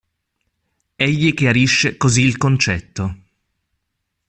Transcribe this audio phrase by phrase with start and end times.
[0.95, 3.17] Egli chiarisce così il concetto.